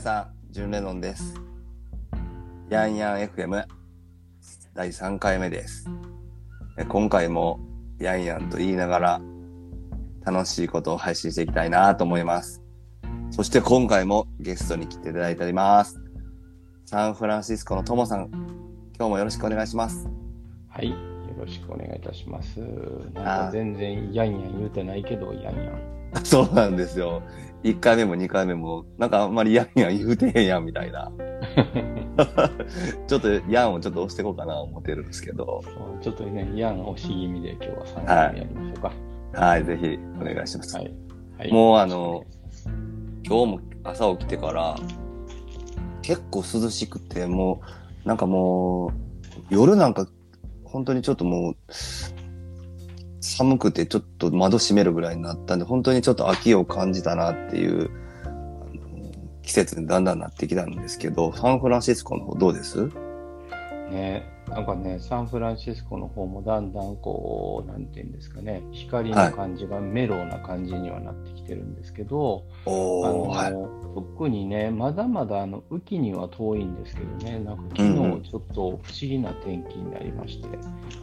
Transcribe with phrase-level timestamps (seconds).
[0.00, 1.34] さん、ジュンレノンです。
[2.70, 3.64] ヤンヤン FM
[4.72, 5.88] 第3回目です。
[6.78, 7.60] え今回も
[8.00, 9.20] ヤンヤンと言いながら
[10.24, 12.62] 楽しいことを配信していきたいなと思います。
[13.30, 16.00] そして今回もゲストに来ていただいております。
[16.86, 18.30] サンフランシスコのトモさん、
[18.96, 20.08] 今日もよろしくお願いします。
[20.68, 20.96] はい、よ
[21.38, 22.58] ろしくお願いいたします。
[22.58, 26.03] なんか全然ヤンヤン言うてないけど、ヤンヤン。
[26.24, 27.22] そうなんですよ。
[27.64, 31.10] 1回目も2回目も、なんかあんまりヤンヤン言うてへんやんみたいな。
[33.08, 35.62] ちょっとヤンをちょっと押していこうかな思ってるんですけど。
[36.02, 38.92] ちょっとね、ヤン押し気味で今日は3回目やりましょうか。
[39.46, 40.76] はい、ぜひお願いします。
[40.76, 40.94] はい。
[41.38, 42.24] はい、もうあの、
[43.26, 44.76] 今日も朝起きてから、
[46.02, 47.62] 結構涼しくて、も
[48.04, 48.90] う、なんかもう、
[49.48, 50.06] 夜なんか、
[50.64, 51.56] 本当にちょっともう、
[53.24, 57.90] 寒くてちょっと窓閉めるぐらいになったんで、本当にちょっと秋を感じたなっていう、
[59.42, 62.90] 季節にだんだんなってきたんですけど、サンフランシスコの方どうです？
[63.90, 73.52] ね、なんかね、サンフランシスコの方もだんだんこう、なんていうんですかね、光の感じがメロウな感じにはなってきてるんですけど、おあの、はい。
[73.94, 80.48] 特にね、まだまだあの雨季には遠いんですけどね、なんか昨日ちょっと不思議な天気になりまして、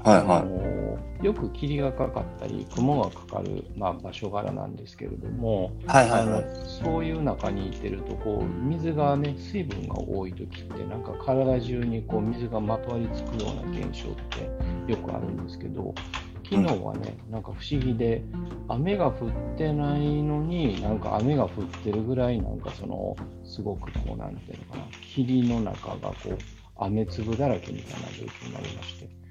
[0.03, 5.87] はいはあのよく霧がかかったり、雲がかかる、まあ、場所柄なんですけれども、い。
[5.87, 6.45] はいはあのいはい。
[6.83, 14.15] そういう中にいてるとこう、水がね、水分が多い時って、なんか体中にこう水がまとわりつくような現象っ
[14.87, 15.93] てよくあるんですけど、
[16.51, 18.23] 昨日はね、なんか不思議で、
[18.67, 26.37] 雨が降ってないのに、なんか雨が降ってるぐらい、なんかその、すごくこう、なんていうのかな、霧の中がこう、
[26.77, 29.21] 雨粒だらけみたいな状況になりまして。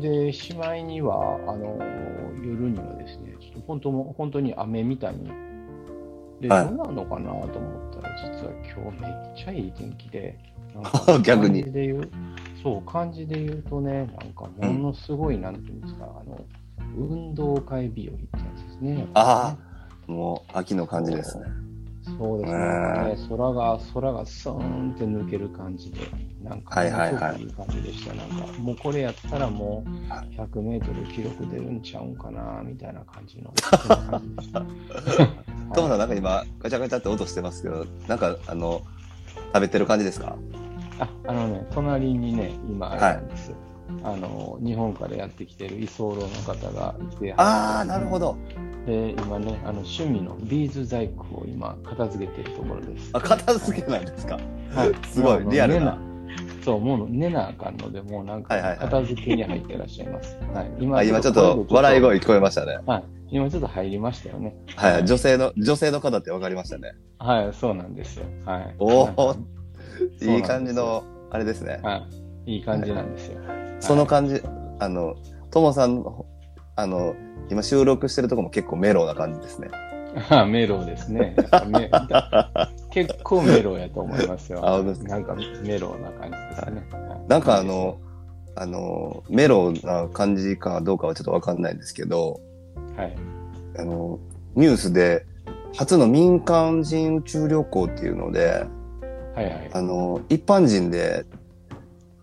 [0.00, 1.78] で、でしまいには、あの、
[2.44, 5.30] 夜にはですね、ちょっと本当も、本当に雨みたいに、
[6.40, 6.66] で、はい。
[6.66, 10.38] どうなのかなと思ったら、実は今日めっちゃいい天気で、
[10.74, 11.62] なんか 逆に。
[11.64, 12.10] で言う、
[12.62, 16.44] そう、感じで言うとね、なんかものすごい、なんていうんですか、あの、
[16.96, 19.06] 運動会日和ってやつですね。
[19.14, 19.56] あ
[20.08, 21.44] あ、もう秋の感じですね。
[22.18, 22.58] そうですね。
[23.28, 25.98] 空が、空がスーンって抜ける感じで、
[26.42, 28.14] なんか、はいはいはいいい感じでした。
[28.14, 29.90] なんか、もうこれやったらもう、
[30.40, 33.52] 100メートル記録出るんちゃうんかな、みたいな感じの、
[34.06, 34.52] 感じで
[35.74, 38.82] さんなんか今ガチャガチャって音してますけど、なんかあの、
[39.52, 40.36] 食べてる感じですか？
[40.98, 43.56] あ、あのね、隣にね、今、あれなんですよ。
[44.02, 48.36] あの、日本からやってきてる居候の方がいて、ああ、なるほど。
[48.86, 53.10] で、今ね、あの、趣味のビーズ細工を今、片付けてるところです。
[53.12, 54.38] あ、片付けなんですか？
[54.74, 55.98] はい すごいリアルな
[56.64, 60.36] そう、もう寝なあかんので、もうなんかはいはいはい片付けに入ってらっしゃいます。
[60.52, 62.78] はい、あ今ちょっと笑い声聞こえましたね。
[62.86, 63.04] はい。
[63.28, 64.56] 今ちょっと入りましたよね。
[64.76, 66.92] はい、女性の、女性の方って分かりましたね。
[67.18, 68.26] はい、そうなんですよ。
[68.44, 68.74] はい。
[68.78, 69.36] おーなんか
[70.20, 71.80] いい感じの、あれですね。
[71.82, 72.06] は
[72.46, 72.56] い。
[72.56, 73.40] いい感じなんですよ。
[73.80, 74.40] その感じ、
[74.78, 75.16] あの、
[75.50, 76.26] ともさんの、
[76.76, 77.14] あの、
[77.50, 79.68] 今収録してるとこも結構メロウな感じですね。
[80.30, 81.36] あ メロですね。
[82.90, 84.60] 結構メロやと思いますよ。
[84.60, 86.86] なんかメロな感じですね。
[86.90, 87.98] はいなんかあの、
[88.54, 92.40] あの、メロウな感じかどうかはちょっと分かんないんですけど、
[92.96, 93.16] はい。
[93.78, 94.18] あの、
[94.54, 95.26] ニュースで、
[95.76, 98.64] 初の民間人宇宙旅行っていうので、
[99.36, 99.70] はいはい。
[99.72, 101.24] あの、一般人で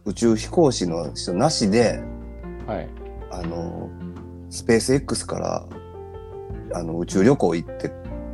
[0.04, 2.04] 宇宙飛行士の人なしで、
[2.68, 2.90] はい。
[3.32, 3.90] あの、
[4.50, 5.68] スペース X から、
[6.74, 7.92] あの、宇宙旅行行って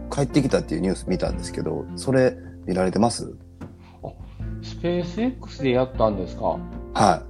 [0.10, 2.36] 帰ってきたっていうニュース見たんですけど、それ
[2.66, 3.36] 見られてます？
[4.62, 6.58] スペース X でやったんですか？
[6.94, 7.24] は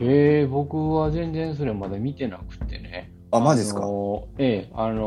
[0.00, 0.04] い。
[0.04, 3.12] へえ、僕は全然それまだ見てなくってね。
[3.30, 5.02] あ、マジですか、あのーええ、あの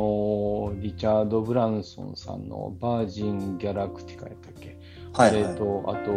[0.76, 4.71] ーリチャード・ブランソンさんのバージン・ギャラクティカやったっけ？
[5.14, 5.52] はいはい。
[5.52, 6.12] えっと、あと、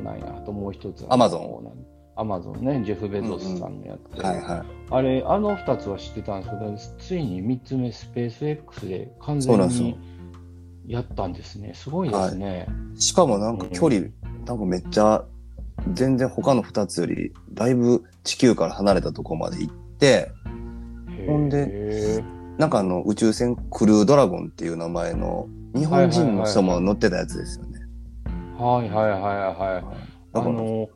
[0.00, 1.06] なんや、あともう一つ。
[1.08, 1.86] アマゾンン。
[2.14, 4.62] アマゾンね、ジェフ・ベゾスさんのやって、はいはい。
[4.90, 9.98] あれ、あの二つは知ってたんですけど、ついに三つ目、スペース X で完全そうなんですよに
[10.86, 11.72] やったんですね。
[11.74, 12.66] すごいですね。
[12.96, 14.08] しかもなんか距離、
[14.46, 15.24] なんかめっちゃ、
[15.94, 20.30] 全然他の二つより、だいぶ地球から離れたところまで行って、
[21.26, 22.22] ほんで
[22.58, 27.71] なんかあの宇宙船クルードラゴンっていう名前の日本人の人も乗ってたやつですよね。
[28.58, 29.20] はいはいはい
[29.62, 29.84] はい。
[30.34, 30.88] あの、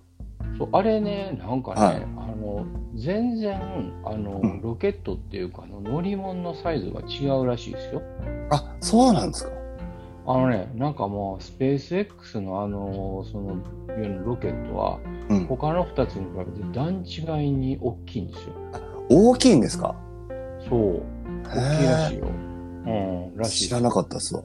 [0.58, 2.64] そうあれね、なんかね、はいあの、
[2.94, 3.60] 全然、
[4.04, 8.02] あの、うんロケットっていうか、あの乗り物のサイズが違うらしいですよ。
[8.50, 9.50] あ、そうなんですか？
[10.28, 13.56] あのね、なんかもう、スペース X のあの、その、
[14.24, 14.98] ロケットは、
[15.28, 15.46] うん。
[15.46, 18.52] 他の2つに比べて段違いに大きいんですよ。
[19.08, 19.94] 大きいんですか？
[20.68, 21.02] そう。
[21.44, 22.26] 大きいらしいへよ。
[22.26, 24.42] うん、ーらしい知らなかったっすわ。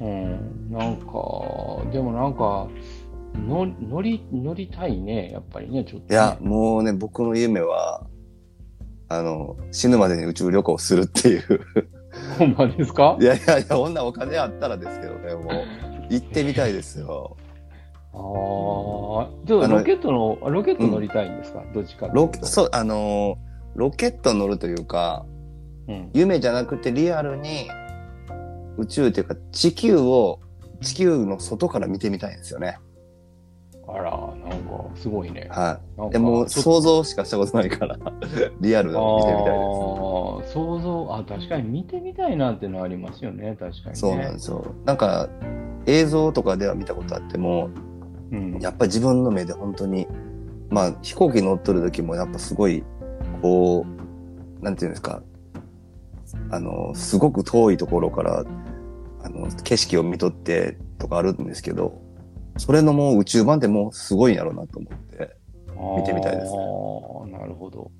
[0.00, 1.06] うん、なんか、
[1.92, 2.68] でもなんか、
[3.34, 6.06] の乗り、乗りたいね、やっぱりね、ちょっと、ね。
[6.10, 8.06] いや、もうね、僕の夢は、
[9.08, 11.42] あの、死ぬまでに宇宙旅行するっていう。
[12.38, 13.16] ほんまですか？
[13.20, 15.64] いやいやいや、こんなお金あったらですけどね、もう、
[16.10, 17.36] 行ってみたいですよ。
[18.12, 25.26] ああ、ちょっとロケットの、ロケット乗りたいんですか、どっちかロとそう、あのーロケット乗るというか、
[25.88, 26.10] うん。
[26.14, 27.68] 夢じゃなくてリアルに
[28.78, 30.40] 宇宙というか地球を、
[30.80, 32.78] 地球の外から見てみたいんですよね。
[33.86, 35.48] あら、なんか、すごいね。
[35.50, 35.78] は
[36.08, 36.10] い。
[36.10, 37.98] でも想像しかしたことないから、
[38.60, 39.62] リアルなの見てみたいでああ、
[40.46, 43.94] 想像、あ、確かに見てみたいなってのありますよね、確かにね。
[43.94, 44.00] す。
[44.00, 44.64] そうなんですよ。
[44.86, 45.28] なんか、
[45.86, 47.68] 映像とかでは見たことあっても、
[48.32, 48.58] うん。
[48.58, 50.08] やっぱり自分の目で本当に、
[50.70, 52.82] まあ飛行機乗っとる時もやっぱすごい、
[53.42, 53.84] こ
[54.60, 55.22] う、なんていうんですか、
[56.50, 58.44] あの、すごく遠いところから、
[59.22, 62.00] あの、景色を見とってとかあるんですけど、
[62.56, 65.36] それのもう宇宙版ってもうすごいんやろうなと思って。
[65.96, 67.82] 見てみたいですねああ、なるほど。
[67.82, 67.90] はい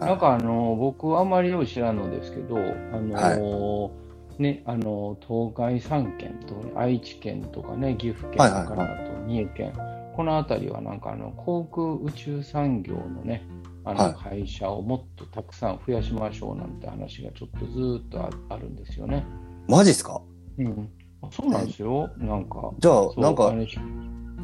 [0.00, 2.60] なんかあの、僕あんまりよう知らんのですけど、あ
[3.00, 3.92] の、
[4.38, 9.72] ね、あの、東海3県と、愛知県とかね、岐阜県はいはいはいからと三重県、
[10.16, 13.46] この辺りはなんかあの、航空宇宙産業のね、
[13.84, 19.24] あはいの会社をもっとたくさん増やしましょうなんて話がちょっとずーっとああるんですよね。
[19.68, 20.20] マジっすか？
[20.58, 20.90] うん。
[21.22, 22.10] あそうなんですよ。
[22.18, 22.72] なんか。
[22.78, 23.76] じゃあなんかあれ来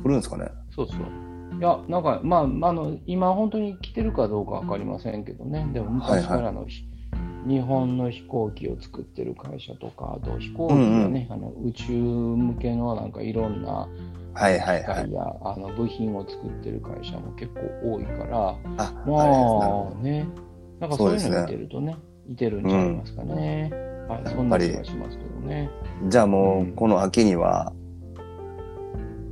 [0.05, 0.47] るんですかね？
[0.75, 0.99] そうそう。
[1.59, 5.69] いや、なんか、まあ、あの、今本当に来てるかどうかわかりませんけどね。
[5.75, 6.85] でも昔からの、ひ
[7.47, 13.89] 日本の飛行機を作ってる会社とか、あと飛行機がね、あの宇宙向けのなんかいろんな
[14.35, 15.03] はいはい機はい。
[15.03, 20.27] 械や、あの部品を作ってる会社も結構多いから、あ、まほあね、
[20.79, 21.97] なんかそういうの見てるとね、
[22.29, 23.71] いてるんちゃいますかね。
[24.09, 25.71] はい、そんな気がしますけどね。
[26.03, 27.73] どじゃあもう、この秋には、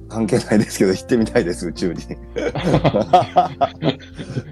[0.08, 2.00] 関係ないですけど、行ってみたいです、宇宙に。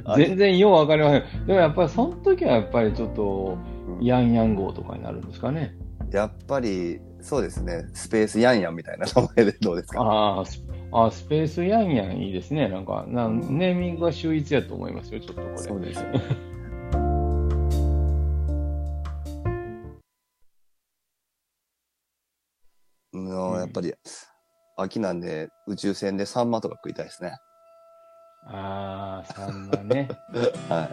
[0.05, 1.47] あ 全然ようわかりません。
[1.47, 5.75] でもやっぱりその時はやっぱりちょっと、うんヤンヤン号とかになるんですかね。
[6.13, 10.01] やっぱり、そうですね、スペースヤンヤンみたいな名前でどうですか？
[10.01, 10.45] ああ、
[11.11, 12.69] スペースヤンヤンいいですね。
[12.69, 15.57] なんか、なんネーミングは秀逸やと思いますよ、ちょっとこれ。
[15.59, 16.23] そうですね。
[23.13, 23.93] の うんやっぱり、
[24.77, 27.33] 秋なんで宇宙船でサンマとか食いたいですね。
[28.45, 30.09] ああ、サンマね。
[30.71, 30.89] は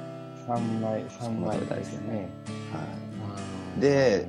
[0.48, 2.28] サンマイ、サンマイですね。
[2.72, 2.76] い。
[2.76, 2.84] は
[3.78, 4.28] いで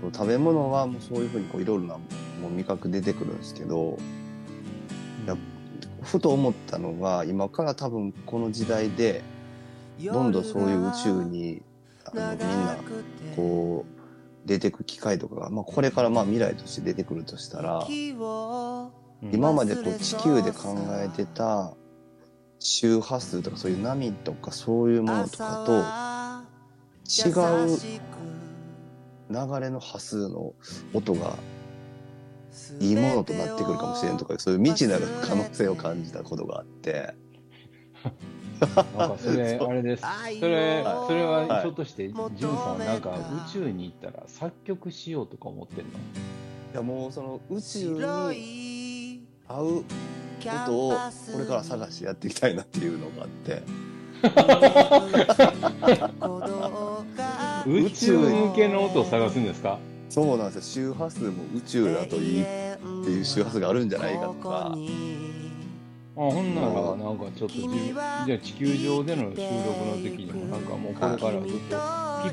[0.00, 3.98] そう食べ物はもうそういうふうにこういろいろなもう味覚出てくるんですけど、
[5.26, 5.36] や
[6.02, 9.22] ふと思ったのが、今から多分この時代で、
[10.00, 11.62] どんどんそういう宇宙に、
[12.04, 12.76] あの、みんな、
[13.34, 13.84] こ
[14.44, 18.90] う、出てく機会とかが、まあこれからまあ未来として出てくるとしたら、うん
[19.32, 21.72] 今までこう地球で考えてた
[22.58, 26.44] 周波数とかそういう波とかそういうものとか
[27.08, 27.78] と違う
[29.30, 30.54] 流れの波数の
[30.94, 31.36] 音が
[32.80, 37.14] いいものとなってくるかもしれんとかそういう未知なる可能性を感じたことがあって。
[38.96, 40.02] なんかそれ、 あれです。
[40.02, 40.46] それ、はいそ
[41.14, 41.62] れははい。
[41.62, 43.14] ひょっとして、ジュンさんなんか宇
[43.52, 45.90] 宙に行ったら作曲しようとか思ってんの？
[45.92, 45.94] い
[46.74, 49.84] やもうその宇宙に合う
[50.66, 50.98] 音をこ
[51.38, 53.62] れから探してやっていきたいなっていうのがあって
[57.66, 59.78] 宇宙向けの音を探すんですか？
[60.08, 60.92] そうなんですよ。
[60.92, 62.46] 周波数も宇宙だといいっ
[63.04, 64.72] ていう周波数があるんじゃないかとか。
[66.18, 69.44] あほんならなんかちょっとじじゃあ地球上での収録
[69.84, 71.76] の時にもなんかもうこれからずっと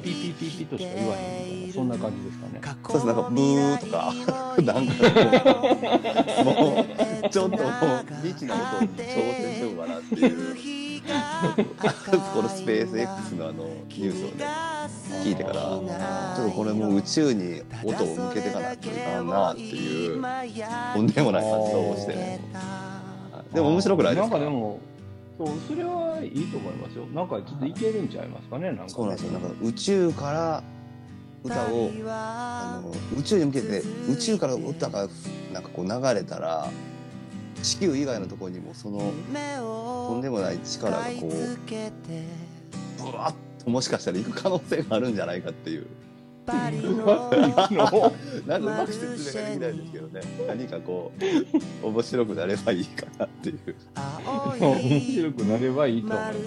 [0.01, 2.61] ピピピピピとしか言わへんみたいなそんな感じですかね。
[2.87, 3.05] そうです。
[3.07, 4.13] なんかブーとか
[4.61, 4.93] なんか
[6.45, 6.85] も
[7.25, 7.67] うちょっともう
[8.23, 9.01] 未知なことに挑
[9.35, 10.55] 戦しようかなっていう
[12.33, 14.45] このスペース X のあのニュースをね
[15.23, 15.53] 聞いてから
[16.35, 20.21] ちょっとこれもう宇宙に音を向けていかないといかんなっていう
[20.93, 22.15] とんでもない活動をして。
[22.15, 22.39] ね
[23.53, 24.37] でも面白くないですか？
[24.37, 24.79] なんかでも
[25.37, 27.05] そうそれはいいと思いますよ。
[27.13, 28.83] なんかちょっといけるんちゃいますかねなんか。
[28.85, 29.31] ねそうなんですよ。
[29.33, 30.63] なんか宇宙から
[31.43, 35.07] 歌をあの宇宙に向けて宇宙から歌が
[35.53, 36.67] なんかこう流れたら
[37.63, 45.87] 地球以外のところにもそのとんでもない力がこうブワッともしかしたら行く可能性があるんじゃないかっていう。
[46.45, 50.21] なんかうまく説明ができないんですけどね。
[50.45, 51.13] 何かこ
[51.83, 53.75] う面白くなればいいかなっていう。
[54.59, 56.39] 面白くなればいいと思います。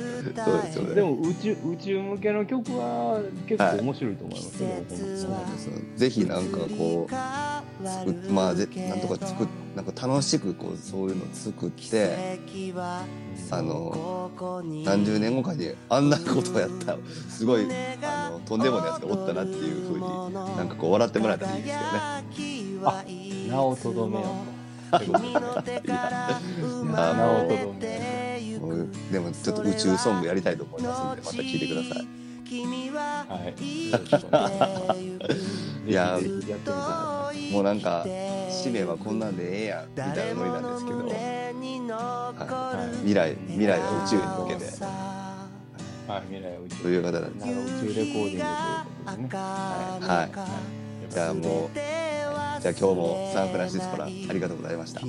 [0.44, 4.68] そうですよねでも宇宙宇宙向けの曲は結構面白いと思いますよ、
[5.16, 5.72] そうなんですよ。
[5.96, 7.14] ぜひなんかこう
[7.84, 12.38] 作っまあぜなんとか作っなんか楽しくこうそういうの作って
[13.50, 14.30] あの
[14.84, 16.96] 何十年後かにあんなことをやった
[17.28, 17.66] すごい
[18.02, 21.84] あのとんでもないやつがおったなっていうふうになんかこう笑ってもらえたらいいですけ
[22.80, 23.48] どね。
[23.50, 24.26] 名をとどめよ
[24.92, 26.40] いや
[26.84, 32.25] 名をとどめよもうでもちょっと宇宙ソングやりたいと思いますんでまた聞いてください。
[33.28, 33.32] う。
[33.32, 33.90] はい。
[33.90, 34.10] よろし
[35.84, 36.18] く いや。
[37.52, 38.04] もうなんか
[38.50, 44.70] 使命はこんなんでええやんみたいなノリなんですけど、はい、未来未来は宇宙に向けて
[46.08, 46.76] はい、未来は宇宙。
[46.82, 48.64] という方なんです宇宙レコーディング
[49.06, 50.06] ということでね。
[50.06, 50.32] ははいい。
[51.10, 51.70] じゃあもう
[52.60, 55.00] じゃあ今日もサンフランシスコからありがとうございました。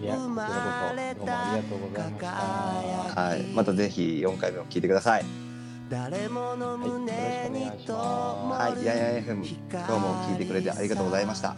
[0.00, 2.36] いや、こちらこそどうもありがとうございました。
[2.36, 5.53] ははい、またぜひ4回目も聞いてください。
[5.94, 11.50] 誰ものい、よろしくお胸願にいしまはい、やや FM 今日も聞いてくれてありがとうございました。
[11.50, 11.56] す。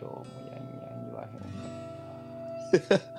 [0.00, 3.17] 今日もやんやん言わへんかった。